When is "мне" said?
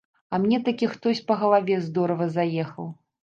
0.45-0.57